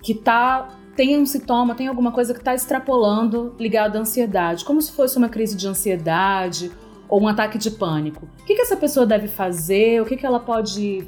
que 0.06 0.14
tá 0.14 0.70
tem 0.96 1.18
um 1.18 1.26
sintoma, 1.26 1.76
tem 1.76 1.88
alguma 1.88 2.12
coisa 2.12 2.32
que 2.32 2.40
está 2.40 2.54
extrapolando 2.54 3.54
ligado 3.60 3.98
à 3.98 4.00
ansiedade, 4.00 4.64
como 4.64 4.82
se 4.82 4.92
fosse 4.94 5.18
uma 5.18 5.28
crise 5.28 5.58
de 5.58 5.68
ansiedade 5.68 6.72
ou 7.10 7.22
um 7.22 7.28
ataque 7.28 7.58
de 7.58 7.72
pânico. 7.72 8.30
O 8.42 8.46
que, 8.46 8.56
que 8.56 8.62
essa 8.62 8.78
pessoa 8.78 9.06
deve 9.06 9.28
fazer? 9.28 10.02
O 10.02 10.06
que, 10.06 10.16
que 10.16 10.26
ela 10.26 10.40
pode 10.40 11.04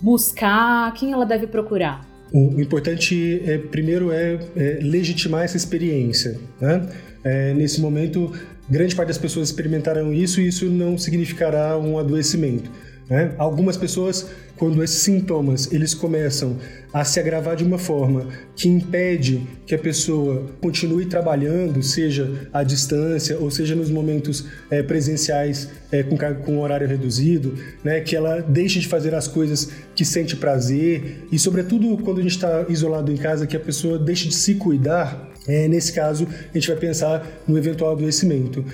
buscar? 0.00 0.92
Quem 0.92 1.12
ela 1.12 1.26
deve 1.26 1.48
procurar? 1.48 2.06
O 2.32 2.60
importante, 2.60 3.42
é, 3.44 3.58
primeiro, 3.58 4.12
é, 4.12 4.38
é 4.54 4.78
legitimar 4.82 5.42
essa 5.42 5.56
experiência. 5.56 6.38
Né? 6.60 6.88
É, 7.24 7.54
nesse 7.54 7.80
momento, 7.80 8.30
grande 8.68 8.94
parte 8.94 9.08
das 9.08 9.18
pessoas 9.18 9.48
experimentaram 9.48 10.12
isso 10.12 10.40
e 10.40 10.46
isso 10.46 10.66
não 10.66 10.96
significará 10.96 11.76
um 11.76 11.98
adoecimento. 11.98 12.70
Né? 13.08 13.34
Algumas 13.36 13.76
pessoas, 13.76 14.26
quando 14.56 14.82
esses 14.82 15.02
sintomas 15.02 15.70
eles 15.72 15.92
começam 15.94 16.56
a 16.92 17.04
se 17.04 17.18
agravar 17.18 17.56
de 17.56 17.64
uma 17.64 17.76
forma 17.76 18.28
que 18.54 18.68
impede 18.68 19.46
que 19.66 19.74
a 19.74 19.78
pessoa 19.78 20.46
continue 20.60 21.06
trabalhando, 21.06 21.82
seja 21.82 22.48
à 22.52 22.62
distância 22.62 23.36
ou 23.38 23.50
seja 23.50 23.74
nos 23.74 23.90
momentos 23.90 24.46
é, 24.70 24.82
presenciais 24.82 25.68
é, 25.90 26.02
com, 26.02 26.16
com 26.16 26.60
horário 26.60 26.86
reduzido, 26.86 27.54
né? 27.82 28.00
que 28.00 28.14
ela 28.14 28.40
deixe 28.40 28.78
de 28.78 28.88
fazer 28.88 29.14
as 29.14 29.26
coisas 29.26 29.70
que 29.94 30.04
sente 30.04 30.36
prazer 30.36 31.26
e, 31.30 31.38
sobretudo, 31.38 31.98
quando 31.98 32.20
a 32.20 32.22
gente 32.22 32.36
está 32.36 32.64
isolado 32.68 33.12
em 33.12 33.16
casa, 33.16 33.46
que 33.46 33.56
a 33.56 33.60
pessoa 33.60 33.98
deixe 33.98 34.28
de 34.28 34.34
se 34.34 34.54
cuidar. 34.54 35.32
É, 35.46 35.68
nesse 35.68 35.92
caso, 35.92 36.26
a 36.26 36.56
gente 36.56 36.68
vai 36.68 36.76
pensar 36.76 37.26
no 37.46 37.58
eventual 37.58 37.92
adoecimento. 37.92 38.64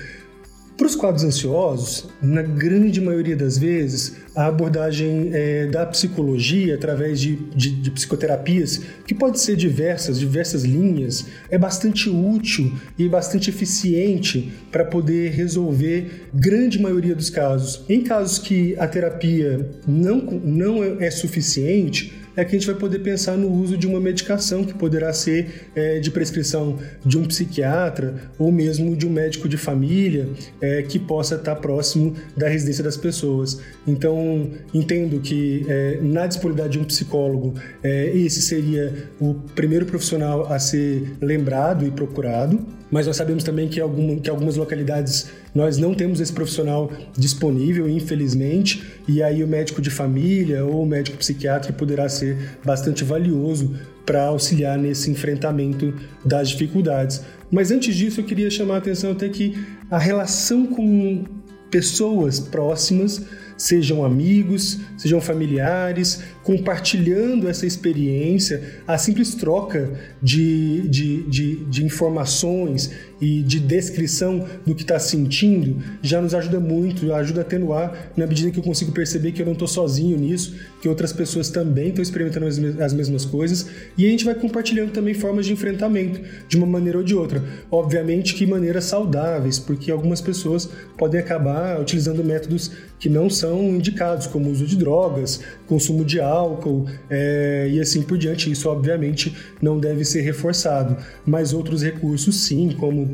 Para 0.81 0.87
os 0.87 0.95
quadros 0.95 1.23
ansiosos, 1.23 2.07
na 2.19 2.41
grande 2.41 2.99
maioria 2.99 3.35
das 3.35 3.55
vezes, 3.55 4.15
a 4.35 4.47
abordagem 4.47 5.29
é, 5.31 5.67
da 5.67 5.85
psicologia 5.85 6.73
através 6.73 7.21
de, 7.21 7.35
de, 7.35 7.69
de, 7.69 7.91
psicoterapias, 7.91 8.81
que 9.05 9.13
pode 9.13 9.39
ser 9.39 9.55
diversas, 9.55 10.17
diversas 10.17 10.63
linhas, 10.63 11.27
é 11.51 11.57
bastante 11.59 12.09
útil 12.09 12.73
e 12.97 13.07
bastante 13.07 13.51
eficiente 13.51 14.51
para 14.71 14.83
poder 14.83 15.29
resolver 15.33 16.29
grande 16.33 16.81
maioria 16.81 17.13
dos 17.13 17.29
casos. 17.29 17.85
Em 17.87 18.01
casos 18.01 18.39
que 18.39 18.75
a 18.79 18.87
terapia 18.87 19.69
não, 19.87 20.17
não 20.43 20.83
é 20.99 21.11
suficiente, 21.11 22.20
é 22.35 22.43
que 22.43 22.55
a 22.55 22.59
gente 22.59 22.67
vai 22.67 22.75
poder 22.75 22.99
pensar 22.99 23.37
no 23.37 23.51
uso 23.51 23.77
de 23.77 23.87
uma 23.87 23.99
medicação 23.99 24.63
que 24.63 24.73
poderá 24.73 25.11
ser 25.13 25.69
é, 25.75 25.99
de 25.99 26.11
prescrição 26.11 26.77
de 27.05 27.17
um 27.17 27.25
psiquiatra 27.25 28.31
ou 28.37 28.51
mesmo 28.51 28.95
de 28.95 29.07
um 29.07 29.09
médico 29.09 29.47
de 29.49 29.57
família 29.57 30.29
é, 30.59 30.81
que 30.83 30.99
possa 30.99 31.35
estar 31.35 31.55
próximo 31.55 32.15
da 32.35 32.47
residência 32.47 32.83
das 32.83 32.97
pessoas. 32.97 33.59
Então, 33.87 34.49
entendo 34.73 35.19
que 35.19 35.65
é, 35.67 35.99
na 36.01 36.27
disponibilidade 36.27 36.73
de 36.73 36.79
um 36.79 36.83
psicólogo, 36.83 37.53
é, 37.83 38.15
esse 38.15 38.41
seria 38.41 39.09
o 39.19 39.33
primeiro 39.55 39.85
profissional 39.85 40.51
a 40.51 40.59
ser 40.59 41.13
lembrado 41.21 41.85
e 41.85 41.91
procurado 41.91 42.65
mas 42.91 43.07
nós 43.07 43.15
sabemos 43.15 43.43
também 43.43 43.69
que, 43.69 43.79
que 44.21 44.29
algumas 44.29 44.57
localidades 44.57 45.31
nós 45.53 45.77
não 45.77 45.93
temos 45.93 46.19
esse 46.19 46.31
profissional 46.31 46.91
disponível, 47.17 47.89
infelizmente, 47.89 48.83
e 49.07 49.21
aí 49.21 49.43
o 49.43 49.47
médico 49.47 49.81
de 49.81 49.89
família 49.89 50.63
ou 50.65 50.83
o 50.83 50.85
médico 50.85 51.17
psiquiatra 51.17 51.73
poderá 51.73 52.07
ser 52.07 52.57
bastante 52.63 53.03
valioso 53.03 53.75
para 54.05 54.23
auxiliar 54.23 54.77
nesse 54.77 55.11
enfrentamento 55.11 55.93
das 56.23 56.49
dificuldades. 56.49 57.21
Mas 57.51 57.69
antes 57.69 57.95
disso, 57.95 58.21
eu 58.21 58.25
queria 58.25 58.49
chamar 58.49 58.75
a 58.75 58.77
atenção 58.77 59.11
até 59.11 59.27
que 59.27 59.57
a 59.89 59.97
relação 59.97 60.65
com 60.65 61.25
pessoas 61.69 62.39
próximas 62.39 63.25
sejam 63.57 64.03
amigos, 64.03 64.79
sejam 64.97 65.21
familiares, 65.21 66.23
compartilhando 66.43 67.47
essa 67.47 67.65
experiência, 67.65 68.81
a 68.87 68.97
simples 68.97 69.35
troca 69.35 69.91
de, 70.21 70.87
de, 70.89 71.23
de, 71.23 71.55
de 71.65 71.85
informações 71.85 72.91
e 73.21 73.43
de 73.43 73.59
descrição 73.59 74.47
do 74.65 74.73
que 74.73 74.81
está 74.81 74.97
sentindo 74.99 75.81
já 76.01 76.19
nos 76.19 76.33
ajuda 76.33 76.59
muito, 76.59 77.13
ajuda 77.13 77.41
a 77.41 77.43
atenuar 77.43 78.11
na 78.17 78.25
medida 78.25 78.49
que 78.49 78.59
eu 78.59 78.63
consigo 78.63 78.91
perceber 78.91 79.31
que 79.31 79.41
eu 79.41 79.45
não 79.45 79.53
estou 79.53 79.67
sozinho 79.67 80.17
nisso, 80.17 80.55
que 80.81 80.89
outras 80.89 81.13
pessoas 81.13 81.49
também 81.49 81.89
estão 81.89 82.01
experimentando 82.01 82.47
as 82.83 82.93
mesmas 82.93 83.23
coisas 83.23 83.67
e 83.97 84.05
a 84.05 84.09
gente 84.09 84.25
vai 84.25 84.33
compartilhando 84.33 84.91
também 84.91 85.13
formas 85.13 85.45
de 85.45 85.53
enfrentamento 85.53 86.19
de 86.47 86.57
uma 86.57 86.65
maneira 86.65 86.97
ou 86.97 87.03
de 87.03 87.13
outra. 87.13 87.43
Obviamente 87.69 88.33
que 88.33 88.45
maneiras 88.45 88.85
saudáveis, 88.85 89.59
porque 89.59 89.91
algumas 89.91 90.19
pessoas 90.19 90.69
podem 90.97 91.19
acabar 91.19 91.79
utilizando 91.79 92.23
métodos 92.23 92.71
que 92.99 93.09
não 93.09 93.29
são 93.29 93.69
indicados, 93.69 94.27
como 94.27 94.47
o 94.47 94.51
uso 94.51 94.65
de 94.65 94.77
drogas, 94.77 95.41
consumo 95.65 96.05
de 96.05 96.19
álcool 96.21 96.85
é, 97.09 97.67
e 97.71 97.81
assim 97.81 98.03
por 98.03 98.15
diante. 98.15 98.51
Isso, 98.51 98.69
obviamente, 98.69 99.35
não 99.59 99.79
deve 99.79 100.05
ser 100.05 100.21
reforçado, 100.21 100.95
mas 101.25 101.51
outros 101.51 101.81
recursos, 101.81 102.43
sim, 102.43 102.75
como 102.79 103.10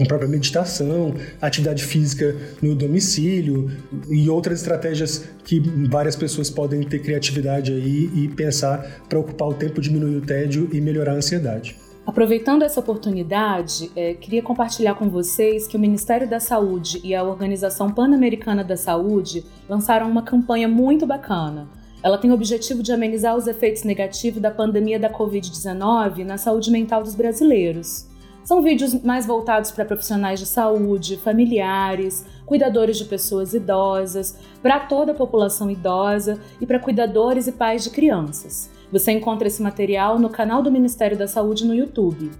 a 0.00 0.06
própria 0.06 0.28
meditação, 0.28 1.14
atividade 1.40 1.84
física 1.84 2.34
no 2.60 2.74
domicílio 2.74 3.70
e 4.08 4.28
outras 4.28 4.60
estratégias 4.60 5.24
que 5.44 5.60
várias 5.88 6.16
pessoas 6.16 6.48
podem 6.48 6.82
ter 6.82 7.00
criatividade 7.00 7.72
aí 7.72 8.10
e 8.14 8.28
pensar 8.28 9.02
para 9.08 9.18
ocupar 9.18 9.48
o 9.48 9.54
tempo, 9.54 9.80
diminuir 9.80 10.16
o 10.16 10.20
tédio 10.20 10.68
e 10.72 10.80
melhorar 10.80 11.12
a 11.12 11.16
ansiedade. 11.16 11.76
Aproveitando 12.04 12.62
essa 12.62 12.80
oportunidade, 12.80 13.92
é, 13.94 14.14
queria 14.14 14.42
compartilhar 14.42 14.94
com 14.94 15.08
vocês 15.08 15.68
que 15.68 15.76
o 15.76 15.80
Ministério 15.80 16.28
da 16.28 16.40
Saúde 16.40 17.00
e 17.04 17.14
a 17.14 17.22
Organização 17.22 17.92
Pan-Americana 17.92 18.64
da 18.64 18.76
Saúde 18.76 19.44
lançaram 19.68 20.10
uma 20.10 20.22
campanha 20.22 20.66
muito 20.66 21.06
bacana. 21.06 21.68
Ela 22.02 22.18
tem 22.18 22.32
o 22.32 22.34
objetivo 22.34 22.82
de 22.82 22.90
amenizar 22.90 23.36
os 23.36 23.46
efeitos 23.46 23.84
negativos 23.84 24.42
da 24.42 24.50
pandemia 24.50 24.98
da 24.98 25.08
Covid-19 25.08 26.24
na 26.24 26.36
saúde 26.36 26.72
mental 26.72 27.04
dos 27.04 27.14
brasileiros. 27.14 28.08
São 28.44 28.60
vídeos 28.60 29.02
mais 29.02 29.24
voltados 29.24 29.70
para 29.70 29.84
profissionais 29.84 30.40
de 30.40 30.46
saúde, 30.46 31.16
familiares, 31.16 32.26
cuidadores 32.44 32.98
de 32.98 33.04
pessoas 33.04 33.54
idosas, 33.54 34.36
para 34.60 34.80
toda 34.80 35.12
a 35.12 35.14
população 35.14 35.70
idosa 35.70 36.40
e 36.60 36.66
para 36.66 36.80
cuidadores 36.80 37.46
e 37.46 37.52
pais 37.52 37.84
de 37.84 37.90
crianças. 37.90 38.68
Você 38.90 39.12
encontra 39.12 39.46
esse 39.46 39.62
material 39.62 40.18
no 40.18 40.28
canal 40.28 40.60
do 40.62 40.72
Ministério 40.72 41.16
da 41.16 41.28
Saúde 41.28 41.64
no 41.64 41.74
YouTube. 41.74 42.30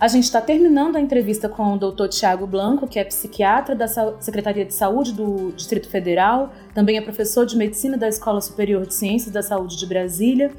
A 0.00 0.08
gente 0.08 0.24
está 0.24 0.40
terminando 0.40 0.96
a 0.96 1.00
entrevista 1.00 1.46
com 1.46 1.74
o 1.74 1.78
Dr. 1.78 2.08
Tiago 2.08 2.46
Blanco, 2.46 2.88
que 2.88 2.98
é 2.98 3.04
psiquiatra 3.04 3.76
da 3.76 3.86
Secretaria 4.18 4.64
de 4.64 4.72
Saúde 4.72 5.12
do 5.12 5.52
Distrito 5.52 5.90
Federal, 5.90 6.54
também 6.74 6.96
é 6.96 7.02
professor 7.02 7.44
de 7.44 7.54
medicina 7.54 7.98
da 7.98 8.08
Escola 8.08 8.40
Superior 8.40 8.86
de 8.86 8.94
Ciências 8.94 9.30
da 9.30 9.42
Saúde 9.42 9.76
de 9.76 9.84
Brasília. 9.84 10.50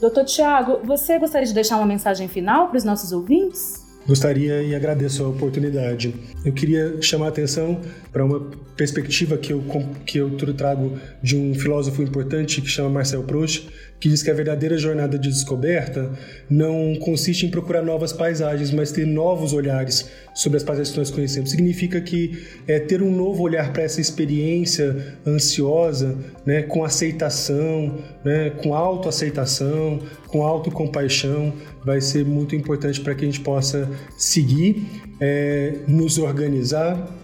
Doutor 0.00 0.24
Tiago, 0.24 0.80
você 0.82 1.20
gostaria 1.20 1.46
de 1.46 1.54
deixar 1.54 1.76
uma 1.76 1.86
mensagem 1.86 2.26
final 2.26 2.66
para 2.66 2.78
os 2.78 2.84
nossos 2.84 3.12
ouvintes? 3.12 3.89
Gostaria 4.10 4.60
e 4.60 4.74
agradeço 4.74 5.22
a 5.22 5.28
oportunidade. 5.28 6.12
Eu 6.44 6.52
queria 6.52 7.00
chamar 7.00 7.26
a 7.26 7.28
atenção 7.28 7.80
para 8.10 8.24
uma 8.24 8.40
perspectiva 8.76 9.38
que 9.38 9.52
eu, 9.52 9.62
que 10.04 10.18
eu 10.18 10.36
trago 10.52 10.98
de 11.22 11.36
um 11.36 11.54
filósofo 11.54 12.02
importante 12.02 12.60
que 12.60 12.66
chama 12.66 12.90
Marcel 12.90 13.22
Proust, 13.22 13.68
que 14.00 14.08
diz 14.08 14.22
que 14.22 14.30
a 14.30 14.34
verdadeira 14.34 14.78
jornada 14.78 15.18
de 15.18 15.28
descoberta 15.28 16.10
não 16.48 16.96
consiste 16.96 17.44
em 17.44 17.50
procurar 17.50 17.82
novas 17.82 18.12
paisagens, 18.12 18.70
mas 18.70 18.90
ter 18.90 19.06
novos 19.06 19.52
olhares 19.52 20.08
sobre 20.34 20.56
as 20.56 20.62
paisagens 20.62 20.92
que 20.92 20.98
nós 20.98 21.10
conhecemos. 21.10 21.50
Significa 21.50 22.00
que 22.00 22.46
é, 22.66 22.78
ter 22.78 23.02
um 23.02 23.14
novo 23.14 23.42
olhar 23.42 23.72
para 23.72 23.82
essa 23.82 24.00
experiência 24.00 25.18
ansiosa, 25.26 26.16
né, 26.46 26.62
com 26.62 26.82
aceitação, 26.82 27.98
né, 28.24 28.50
com 28.62 28.74
autoaceitação, 28.74 30.00
com 30.28 30.42
autocompaixão, 30.42 31.52
vai 31.84 32.00
ser 32.00 32.24
muito 32.24 32.56
importante 32.56 33.00
para 33.00 33.14
que 33.14 33.24
a 33.24 33.28
gente 33.28 33.40
possa 33.40 33.90
seguir, 34.16 34.82
é, 35.20 35.74
nos 35.86 36.16
organizar 36.16 37.14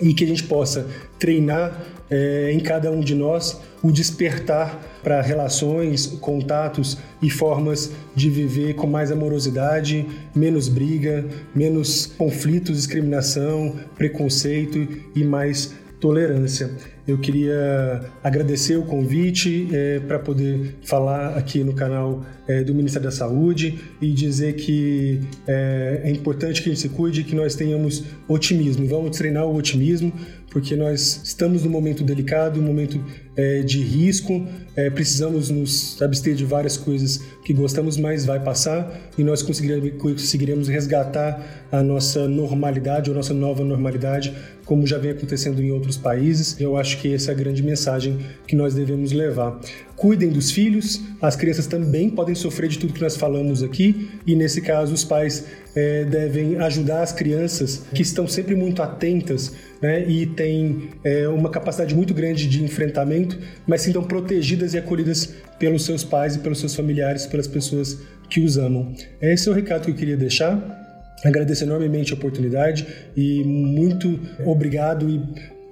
e 0.00 0.14
que 0.14 0.24
a 0.24 0.26
gente 0.26 0.44
possa 0.44 0.86
treinar 1.18 1.84
é, 2.10 2.52
em 2.52 2.60
cada 2.60 2.90
um 2.90 3.00
de 3.00 3.14
nós 3.14 3.60
o 3.82 3.92
despertar 3.92 5.00
para 5.02 5.20
relações, 5.20 6.06
contatos 6.20 6.98
e 7.22 7.30
formas 7.30 7.92
de 8.14 8.28
viver 8.28 8.74
com 8.74 8.86
mais 8.86 9.12
amorosidade, 9.12 10.06
menos 10.34 10.68
briga, 10.68 11.24
menos 11.54 12.06
conflitos, 12.06 12.76
discriminação, 12.76 13.74
preconceito 13.96 14.88
e 15.14 15.24
mais 15.24 15.74
tolerância. 16.00 16.70
Eu 17.06 17.18
queria 17.18 18.10
agradecer 18.22 18.76
o 18.76 18.82
convite 18.82 19.68
é, 19.72 20.00
para 20.00 20.18
poder 20.18 20.76
falar 20.82 21.36
aqui 21.36 21.62
no 21.62 21.72
canal 21.72 22.24
é, 22.48 22.64
do 22.64 22.74
Ministério 22.74 23.08
da 23.08 23.14
Saúde 23.14 23.78
e 24.00 24.12
dizer 24.12 24.54
que 24.54 25.20
é, 25.46 26.02
é 26.04 26.10
importante 26.10 26.62
que 26.62 26.68
a 26.68 26.72
gente 26.72 26.82
se 26.82 26.88
cuide, 26.88 27.22
que 27.22 27.34
nós 27.34 27.54
tenhamos 27.54 28.04
otimismo. 28.26 28.86
Vamos 28.88 29.16
treinar 29.16 29.46
o 29.46 29.54
otimismo, 29.54 30.12
porque 30.50 30.74
nós 30.74 31.20
estamos 31.22 31.62
num 31.62 31.70
momento 31.70 32.02
delicado, 32.02 32.58
um 32.58 32.64
momento 32.64 33.00
é, 33.36 33.60
de 33.60 33.80
risco, 33.82 34.46
é, 34.74 34.88
precisamos 34.90 35.50
nos 35.50 36.00
abster 36.00 36.34
de 36.34 36.44
várias 36.44 36.76
coisas 36.76 37.20
que 37.44 37.52
gostamos, 37.52 37.96
mas 37.96 38.24
vai 38.24 38.42
passar 38.42 39.10
e 39.16 39.22
nós 39.22 39.42
conseguiremos, 39.42 40.00
conseguiremos 40.00 40.68
resgatar 40.68 41.66
a 41.70 41.82
nossa 41.82 42.26
normalidade, 42.28 43.10
a 43.10 43.14
nossa 43.14 43.34
nova 43.34 43.64
normalidade, 43.64 44.34
como 44.64 44.86
já 44.86 44.98
vem 44.98 45.12
acontecendo 45.12 45.62
em 45.62 45.70
outros 45.70 45.96
países. 45.96 46.60
Eu 46.60 46.76
acho 46.76 47.00
que 47.00 47.12
essa 47.12 47.30
é 47.30 47.34
a 47.34 47.36
grande 47.36 47.62
mensagem 47.62 48.18
que 48.46 48.56
nós 48.56 48.74
devemos 48.74 49.12
levar. 49.12 49.60
Cuidem 49.96 50.28
dos 50.28 50.50
filhos, 50.50 51.00
as 51.22 51.36
crianças 51.36 51.66
também 51.66 52.10
podem 52.10 52.34
sofrer 52.34 52.68
de 52.68 52.78
tudo 52.78 52.92
que 52.92 53.00
nós 53.00 53.16
falamos 53.16 53.62
aqui, 53.62 54.10
e 54.26 54.36
nesse 54.36 54.60
caso, 54.60 54.92
os 54.92 55.02
pais 55.02 55.46
é, 55.74 56.04
devem 56.04 56.56
ajudar 56.56 57.02
as 57.02 57.12
crianças 57.12 57.82
que 57.94 58.02
estão 58.02 58.26
sempre 58.28 58.54
muito 58.54 58.82
atentas 58.82 59.52
né, 59.80 60.06
e 60.06 60.26
têm 60.26 60.90
é, 61.02 61.26
uma 61.28 61.48
capacidade 61.50 61.94
muito 61.94 62.12
grande 62.12 62.46
de 62.46 62.62
enfrentamento, 62.62 63.25
mas 63.66 63.82
sintam 63.82 64.04
protegidas 64.04 64.74
e 64.74 64.78
acolhidas 64.78 65.34
pelos 65.58 65.84
seus 65.84 66.04
pais 66.04 66.36
e 66.36 66.38
pelos 66.38 66.60
seus 66.60 66.74
familiares, 66.74 67.26
pelas 67.26 67.46
pessoas 67.46 67.98
que 68.28 68.40
os 68.40 68.56
amam. 68.58 68.92
Esse 69.20 69.48
é 69.48 69.52
o 69.52 69.54
recado 69.54 69.84
que 69.84 69.90
eu 69.90 69.94
queria 69.94 70.16
deixar. 70.16 70.84
Agradeço 71.24 71.64
enormemente 71.64 72.12
a 72.12 72.16
oportunidade 72.16 72.86
e 73.16 73.42
muito 73.44 74.20
obrigado 74.44 75.08
e 75.08 75.22